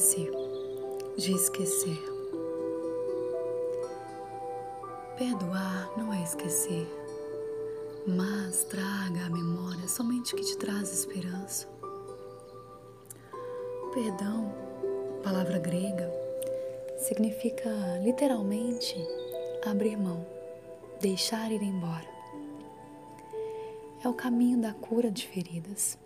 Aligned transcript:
esquecer, 0.00 0.32
de 1.18 1.32
esquecer. 1.34 1.98
Perdoar 5.18 5.92
não 5.98 6.10
é 6.10 6.22
esquecer, 6.22 6.88
mas 8.06 8.64
traga 8.64 9.26
à 9.26 9.28
memória 9.28 9.86
somente 9.86 10.32
o 10.32 10.38
que 10.38 10.44
te 10.44 10.56
traz 10.56 10.90
esperança. 10.90 11.68
Perdão, 13.92 14.54
palavra 15.22 15.58
grega, 15.58 16.10
significa 16.96 17.68
literalmente 18.02 18.96
abrir 19.66 19.98
mão, 19.98 20.26
deixar 20.98 21.52
ir 21.52 21.62
embora. 21.62 22.08
É 24.02 24.08
o 24.08 24.14
caminho 24.14 24.62
da 24.62 24.72
cura 24.72 25.10
de 25.10 25.28
feridas. 25.28 25.98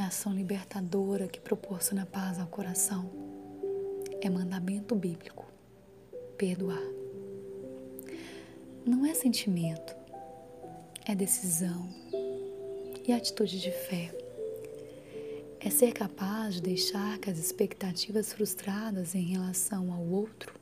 É 0.00 0.02
ação 0.02 0.32
libertadora 0.32 1.28
que 1.28 1.38
proporciona 1.38 2.06
paz 2.06 2.40
ao 2.40 2.46
coração. 2.46 3.10
É 4.22 4.30
mandamento 4.30 4.94
bíblico. 4.94 5.44
Perdoar. 6.38 6.82
Não 8.86 9.04
é 9.04 9.12
sentimento, 9.12 9.94
é 11.06 11.14
decisão 11.14 11.86
e 13.06 13.12
atitude 13.12 13.60
de 13.60 13.70
fé. 13.70 14.10
É 15.60 15.68
ser 15.68 15.92
capaz 15.92 16.54
de 16.54 16.62
deixar 16.62 17.18
que 17.18 17.28
as 17.28 17.38
expectativas 17.38 18.32
frustradas 18.32 19.14
em 19.14 19.34
relação 19.34 19.92
ao 19.92 20.02
outro 20.02 20.54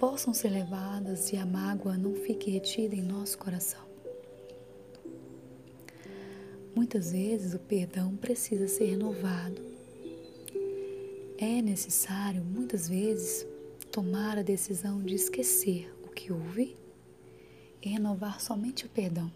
possam 0.00 0.34
ser 0.34 0.48
levadas 0.48 1.32
e 1.32 1.36
a 1.36 1.46
mágoa 1.46 1.96
não 1.96 2.16
fique 2.16 2.50
retida 2.50 2.96
em 2.96 3.02
nosso 3.02 3.38
coração. 3.38 3.91
Muitas 6.74 7.12
vezes 7.12 7.54
o 7.54 7.58
perdão 7.58 8.16
precisa 8.16 8.66
ser 8.66 8.86
renovado. 8.86 9.62
É 11.38 11.60
necessário, 11.60 12.42
muitas 12.42 12.88
vezes, 12.88 13.46
tomar 13.90 14.38
a 14.38 14.42
decisão 14.42 15.02
de 15.02 15.14
esquecer 15.14 15.92
o 16.02 16.08
que 16.08 16.32
houve 16.32 16.76
e 17.82 17.88
renovar 17.88 18.40
somente 18.40 18.86
o 18.86 18.88
perdão. 18.88 19.30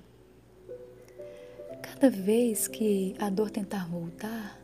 Cada 1.83 2.09
vez 2.09 2.69
que 2.69 3.15
a 3.19 3.29
dor 3.29 3.51
tentar 3.51 3.87
voltar, 3.89 4.61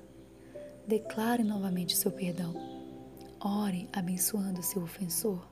declare 0.87 1.43
novamente 1.43 1.97
seu 1.97 2.11
perdão. 2.11 2.55
Ore 3.41 3.89
abençoando 3.93 4.63
seu 4.63 4.83
ofensor, 4.83 5.47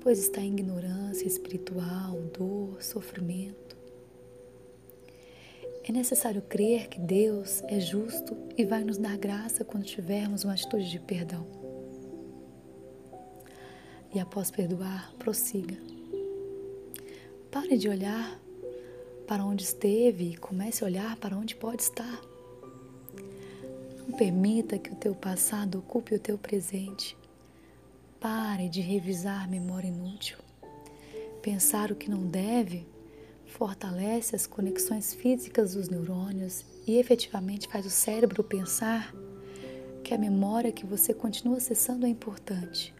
pois 0.00 0.18
está 0.18 0.40
em 0.40 0.52
ignorância 0.52 1.26
espiritual, 1.26 2.20
dor, 2.36 2.82
sofrimento. 2.82 3.69
É 5.82 5.92
necessário 5.92 6.42
crer 6.42 6.88
que 6.88 7.00
Deus 7.00 7.62
é 7.64 7.80
justo 7.80 8.36
e 8.56 8.64
vai 8.64 8.84
nos 8.84 8.98
dar 8.98 9.16
graça 9.16 9.64
quando 9.64 9.84
tivermos 9.84 10.44
uma 10.44 10.52
atitude 10.52 10.90
de 10.90 11.00
perdão. 11.00 11.46
E 14.14 14.20
após 14.20 14.50
perdoar, 14.50 15.12
prossiga 15.18 15.76
Pare 17.50 17.76
de 17.76 17.88
olhar 17.88 18.40
para 19.26 19.44
onde 19.44 19.64
esteve 19.64 20.30
e 20.30 20.36
comece 20.36 20.84
a 20.84 20.86
olhar 20.86 21.16
para 21.16 21.36
onde 21.36 21.56
pode 21.56 21.82
estar. 21.82 22.20
Não 23.98 24.16
permita 24.16 24.78
que 24.78 24.92
o 24.92 24.94
teu 24.94 25.16
passado 25.16 25.80
ocupe 25.80 26.14
o 26.14 26.20
teu 26.20 26.38
presente. 26.38 27.16
Pare 28.20 28.68
de 28.68 28.80
revisar 28.80 29.50
memória 29.50 29.88
inútil. 29.88 30.38
Pensar 31.42 31.90
o 31.90 31.96
que 31.96 32.08
não 32.08 32.24
deve 32.24 32.86
fortalece 33.60 34.34
as 34.34 34.46
conexões 34.46 35.12
físicas 35.12 35.74
dos 35.74 35.90
neurônios 35.90 36.64
e 36.86 36.96
efetivamente 36.96 37.68
faz 37.68 37.84
o 37.84 37.90
cérebro 37.90 38.42
pensar 38.42 39.14
que 40.02 40.14
a 40.14 40.18
memória 40.18 40.72
que 40.72 40.86
você 40.86 41.12
continua 41.12 41.58
acessando 41.58 42.06
é 42.06 42.08
importante. 42.08 42.94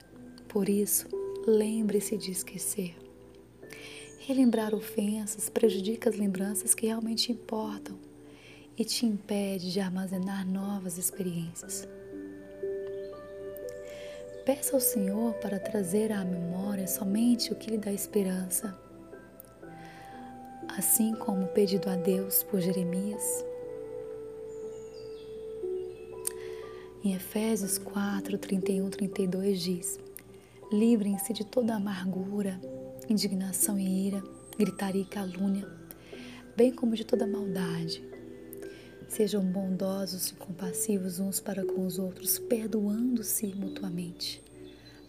Por 0.46 0.68
isso, 0.68 1.08
lembre-se 1.46 2.14
de 2.18 2.30
esquecer. 2.30 2.94
Relembrar 4.18 4.74
ofensas 4.74 5.48
prejudica 5.48 6.10
as 6.10 6.16
lembranças 6.16 6.74
que 6.74 6.84
realmente 6.84 7.32
importam 7.32 7.98
e 8.76 8.84
te 8.84 9.06
impede 9.06 9.72
de 9.72 9.80
armazenar 9.80 10.46
novas 10.46 10.98
experiências. 10.98 11.88
Peça 14.44 14.76
ao 14.76 14.80
Senhor 14.80 15.32
para 15.36 15.58
trazer 15.58 16.12
à 16.12 16.22
memória 16.22 16.86
somente 16.86 17.50
o 17.50 17.56
que 17.56 17.70
lhe 17.70 17.78
dá 17.78 17.90
esperança, 17.90 18.78
assim 20.76 21.14
como 21.14 21.48
pedido 21.48 21.88
a 21.88 21.96
Deus 21.96 22.42
por 22.42 22.60
Jeremias. 22.60 23.44
Em 27.02 27.14
Efésios 27.14 27.78
4, 27.78 28.38
31, 28.38 28.90
32 28.90 29.60
diz: 29.60 29.98
Livrem-se 30.70 31.32
de 31.32 31.44
toda 31.44 31.74
amargura, 31.74 32.60
indignação 33.08 33.78
e 33.78 34.06
ira, 34.08 34.22
gritaria 34.58 35.02
e 35.02 35.06
calúnia, 35.06 35.66
bem 36.56 36.72
como 36.72 36.94
de 36.94 37.04
toda 37.04 37.26
maldade. 37.26 38.08
Sejam 39.08 39.42
bondosos 39.42 40.28
e 40.28 40.34
compassivos 40.34 41.18
uns 41.18 41.40
para 41.40 41.64
com 41.64 41.84
os 41.84 41.98
outros, 41.98 42.38
perdoando-se 42.38 43.46
mutuamente, 43.48 44.40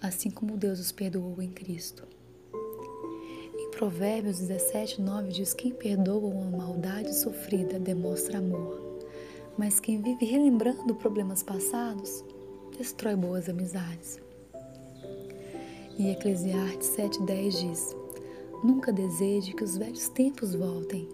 assim 0.02 0.32
como 0.32 0.58
Deus 0.58 0.80
os 0.80 0.92
perdoou 0.92 1.40
em 1.42 1.52
Cristo. 1.52 2.08
Provérbios 3.82 4.38
17, 4.38 5.02
9 5.02 5.30
diz: 5.30 5.56
Quem 5.56 5.72
perdoa 5.72 6.28
uma 6.28 6.56
maldade 6.56 7.16
sofrida 7.16 7.80
demonstra 7.80 8.38
amor, 8.38 8.80
mas 9.58 9.80
quem 9.80 10.00
vive 10.00 10.24
relembrando 10.24 10.94
problemas 10.94 11.42
passados 11.42 12.24
destrói 12.78 13.16
boas 13.16 13.50
amizades. 13.50 14.20
E 15.98 16.12
Eclesiastes 16.12 16.96
7,10 16.96 17.50
diz: 17.50 17.96
Nunca 18.64 18.94
deseje 18.94 19.52
que 19.52 19.64
os 19.64 19.76
velhos 19.76 20.10
tempos 20.10 20.54
voltem, 20.54 21.10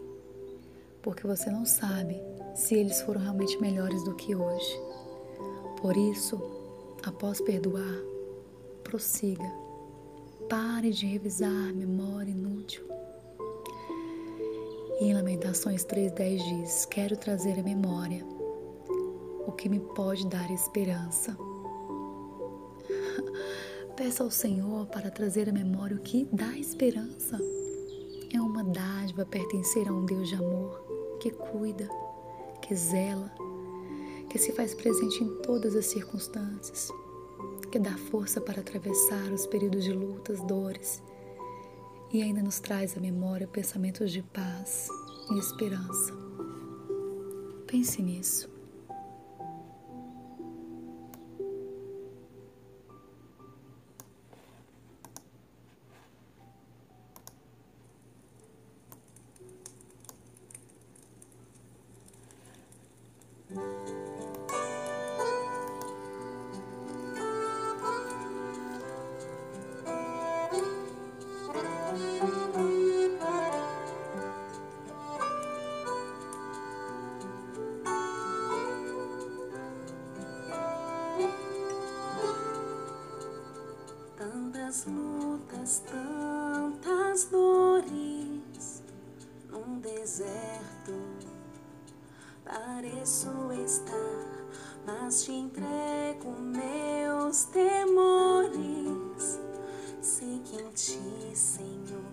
porque 1.01 1.25
você 1.25 1.49
não 1.49 1.65
sabe 1.65 2.21
se 2.53 2.75
eles 2.75 2.99
foram 2.99 3.21
realmente 3.21 3.57
melhores 3.61 4.03
do 4.03 4.13
que 4.13 4.35
hoje. 4.35 4.77
Por 5.79 5.95
isso, 5.95 6.37
após 7.05 7.39
perdoar, 7.39 7.95
prossiga. 8.83 9.66
Pare 10.49 10.91
de 10.91 11.05
revisar 11.05 11.73
memória 11.73 12.31
inútil. 12.31 12.81
E 15.01 15.05
em 15.05 15.13
Lamentações 15.13 15.83
3,10 15.83 16.61
diz: 16.61 16.85
Quero 16.85 17.17
trazer 17.17 17.59
à 17.59 17.63
memória 17.63 18.25
o 19.45 19.51
que 19.51 19.67
me 19.67 19.81
pode 19.81 20.25
dar 20.27 20.49
esperança. 20.49 21.37
Peça 23.97 24.23
ao 24.23 24.31
Senhor 24.31 24.87
para 24.87 25.11
trazer 25.11 25.49
à 25.49 25.51
memória 25.51 25.97
o 25.97 26.01
que 26.01 26.25
dá 26.31 26.57
esperança. 26.57 27.37
É 28.33 28.39
uma 28.39 28.63
dádiva 28.63 29.25
pertencer 29.25 29.89
a 29.89 29.91
um 29.91 30.05
Deus 30.05 30.29
de 30.29 30.35
amor 30.35 30.81
que 31.19 31.29
cuida, 31.29 31.89
que 32.61 32.73
zela, 32.73 33.33
que 34.29 34.39
se 34.39 34.53
faz 34.53 34.73
presente 34.73 35.23
em 35.25 35.41
todas 35.41 35.75
as 35.75 35.87
circunstâncias, 35.87 36.89
que 37.71 37.79
dá 37.79 37.97
força 37.97 38.39
para 38.39 38.61
atravessar 38.61 39.31
os 39.31 39.45
períodos 39.45 39.83
de 39.83 39.91
lutas, 39.91 40.41
dores 40.41 41.01
e 42.11 42.21
ainda 42.21 42.41
nos 42.41 42.59
traz 42.59 42.95
à 42.97 42.99
memória 42.99 43.47
pensamentos 43.47 44.11
de 44.11 44.21
paz 44.21 44.87
e 45.31 45.37
esperança. 45.37 46.13
Pense 47.67 48.01
nisso. 48.01 48.56
Tantas 84.77 84.85
lutas, 84.85 85.83
tantas 85.87 87.23
dores 87.25 88.83
num 89.49 89.79
deserto. 89.79 90.93
Pareço 92.45 93.29
estar, 93.65 94.45
mas 94.85 95.23
te 95.23 95.31
entrego 95.31 96.29
meus 96.39 97.45
temores. 97.45 99.39
Sei 99.99 100.41
que 100.45 100.61
em 100.61 100.69
ti, 100.71 101.31
Senhor, 101.33 102.03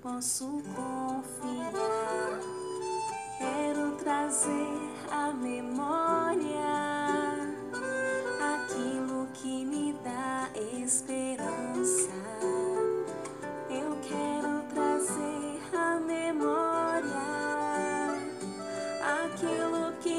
posso 0.00 0.62
confiar. 0.76 1.72
Quero 3.38 3.96
trazer 3.96 4.78
a 5.10 5.32
memória 5.32 6.47
aquilo 19.32 19.92
que 20.02 20.17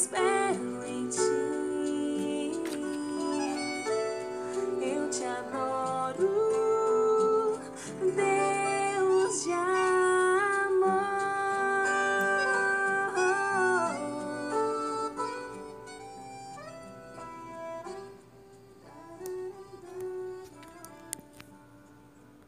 spend 0.00 0.29